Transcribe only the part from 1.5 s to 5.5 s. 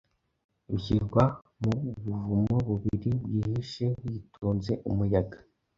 mu buvumo bubiri Byihishe witonze umuyaga,